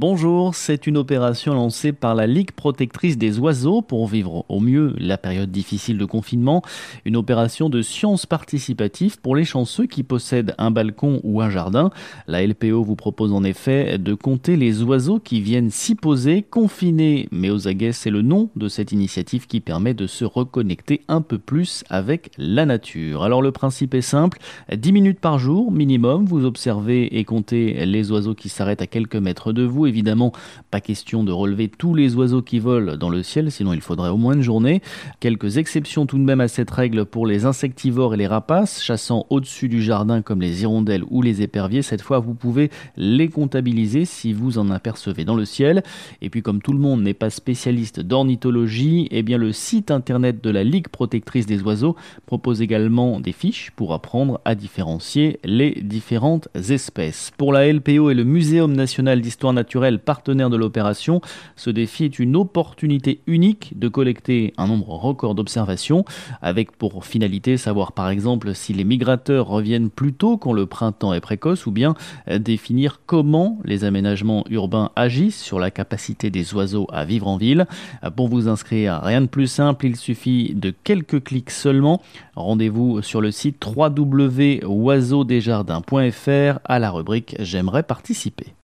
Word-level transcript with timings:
Bonjour, 0.00 0.56
c'est 0.56 0.88
une 0.88 0.96
opération 0.96 1.54
lancée 1.54 1.92
par 1.92 2.16
la 2.16 2.26
Ligue 2.26 2.50
protectrice 2.50 3.16
des 3.16 3.38
oiseaux 3.38 3.80
pour 3.80 4.08
vivre 4.08 4.44
au 4.48 4.58
mieux 4.58 4.92
la 4.98 5.16
période 5.16 5.52
difficile 5.52 5.98
de 5.98 6.04
confinement. 6.04 6.62
Une 7.04 7.14
opération 7.14 7.68
de 7.68 7.80
science 7.80 8.26
participative 8.26 9.20
pour 9.20 9.36
les 9.36 9.44
chanceux 9.44 9.86
qui 9.86 10.02
possèdent 10.02 10.52
un 10.58 10.72
balcon 10.72 11.20
ou 11.22 11.40
un 11.40 11.48
jardin. 11.48 11.90
La 12.26 12.44
LPO 12.44 12.82
vous 12.82 12.96
propose 12.96 13.32
en 13.32 13.44
effet 13.44 13.96
de 13.98 14.14
compter 14.14 14.56
les 14.56 14.82
oiseaux 14.82 15.20
qui 15.20 15.40
viennent 15.40 15.70
s'y 15.70 15.94
poser, 15.94 16.42
confinés. 16.42 17.28
Mais 17.30 17.50
aux 17.50 17.68
aguets, 17.68 17.92
c'est 17.92 18.10
le 18.10 18.22
nom 18.22 18.50
de 18.56 18.66
cette 18.66 18.90
initiative 18.90 19.46
qui 19.46 19.60
permet 19.60 19.94
de 19.94 20.08
se 20.08 20.24
reconnecter 20.24 21.02
un 21.06 21.20
peu 21.20 21.38
plus 21.38 21.84
avec 21.88 22.32
la 22.36 22.66
nature. 22.66 23.22
Alors 23.22 23.42
le 23.42 23.52
principe 23.52 23.94
est 23.94 24.00
simple, 24.00 24.40
10 24.74 24.90
minutes 24.90 25.20
par 25.20 25.38
jour 25.38 25.70
minimum, 25.70 26.24
vous 26.24 26.44
observez 26.44 27.16
et 27.16 27.24
comptez 27.24 27.86
les 27.86 28.10
oiseaux 28.10 28.34
qui 28.34 28.48
s'arrêtent 28.48 28.82
à 28.82 28.88
quelques 28.88 29.14
mètres 29.14 29.52
de 29.52 29.62
vous 29.62 29.83
Évidemment, 29.86 30.32
pas 30.70 30.80
question 30.80 31.24
de 31.24 31.32
relever 31.32 31.68
tous 31.68 31.94
les 31.94 32.14
oiseaux 32.14 32.42
qui 32.42 32.58
volent 32.58 32.96
dans 32.96 33.10
le 33.10 33.22
ciel, 33.22 33.50
sinon 33.50 33.72
il 33.72 33.80
faudrait 33.80 34.10
au 34.10 34.16
moins 34.16 34.34
une 34.34 34.42
journée. 34.42 34.82
Quelques 35.20 35.58
exceptions 35.58 36.06
tout 36.06 36.18
de 36.18 36.24
même 36.24 36.40
à 36.40 36.48
cette 36.48 36.70
règle 36.70 37.04
pour 37.04 37.26
les 37.26 37.46
insectivores 37.46 38.14
et 38.14 38.16
les 38.16 38.26
rapaces, 38.26 38.82
chassant 38.82 39.26
au-dessus 39.30 39.68
du 39.68 39.82
jardin 39.82 40.22
comme 40.22 40.40
les 40.40 40.62
hirondelles 40.62 41.04
ou 41.10 41.22
les 41.22 41.42
éperviers. 41.42 41.82
Cette 41.82 42.02
fois, 42.02 42.18
vous 42.18 42.34
pouvez 42.34 42.70
les 42.96 43.28
comptabiliser 43.28 44.04
si 44.04 44.32
vous 44.32 44.58
en 44.58 44.70
apercevez 44.70 45.24
dans 45.24 45.36
le 45.36 45.44
ciel. 45.44 45.82
Et 46.22 46.30
puis, 46.30 46.42
comme 46.42 46.62
tout 46.62 46.72
le 46.72 46.78
monde 46.78 47.02
n'est 47.02 47.14
pas 47.14 47.30
spécialiste 47.30 48.00
d'ornithologie, 48.00 49.08
eh 49.10 49.22
bien 49.22 49.38
le 49.38 49.52
site 49.52 49.90
internet 49.90 50.42
de 50.42 50.50
la 50.50 50.64
Ligue 50.64 50.88
protectrice 50.88 51.46
des 51.46 51.62
oiseaux 51.62 51.96
propose 52.26 52.62
également 52.62 53.20
des 53.20 53.32
fiches 53.32 53.70
pour 53.76 53.92
apprendre 53.92 54.40
à 54.44 54.54
différencier 54.54 55.38
les 55.44 55.72
différentes 55.82 56.48
espèces. 56.54 57.32
Pour 57.36 57.52
la 57.52 57.70
LPO 57.72 58.10
et 58.10 58.14
le 58.14 58.24
Muséum 58.24 58.72
national 58.72 59.20
d'histoire 59.20 59.52
naturelle, 59.52 59.73
partenaire 60.04 60.50
de 60.50 60.56
l'opération. 60.56 61.20
Ce 61.56 61.70
défi 61.70 62.04
est 62.04 62.18
une 62.18 62.36
opportunité 62.36 63.20
unique 63.26 63.78
de 63.78 63.88
collecter 63.88 64.52
un 64.56 64.66
nombre 64.66 64.90
record 64.90 65.34
d'observations, 65.34 66.04
avec 66.42 66.72
pour 66.72 67.04
finalité 67.04 67.56
savoir 67.56 67.92
par 67.92 68.08
exemple 68.08 68.54
si 68.54 68.72
les 68.72 68.84
migrateurs 68.84 69.46
reviennent 69.46 69.90
plus 69.90 70.12
tôt 70.12 70.36
quand 70.36 70.52
le 70.52 70.66
printemps 70.66 71.12
est 71.12 71.20
précoce, 71.20 71.66
ou 71.66 71.70
bien 71.70 71.94
définir 72.38 73.00
comment 73.06 73.58
les 73.64 73.84
aménagements 73.84 74.44
urbains 74.50 74.90
agissent 74.96 75.42
sur 75.42 75.58
la 75.58 75.70
capacité 75.70 76.30
des 76.30 76.54
oiseaux 76.54 76.86
à 76.92 77.04
vivre 77.04 77.28
en 77.28 77.36
ville. 77.36 77.66
Pour 78.16 78.28
vous 78.28 78.48
inscrire, 78.48 79.00
rien 79.02 79.20
de 79.20 79.26
plus 79.26 79.46
simple, 79.46 79.86
il 79.86 79.96
suffit 79.96 80.54
de 80.54 80.72
quelques 80.84 81.24
clics 81.24 81.50
seulement. 81.50 82.00
Rendez-vous 82.36 83.02
sur 83.02 83.20
le 83.20 83.30
site 83.30 83.62
www.oiseaudesjardins.fr 83.64 86.58
à 86.64 86.78
la 86.78 86.90
rubrique 86.90 87.36
J'aimerais 87.38 87.82
participer. 87.82 88.54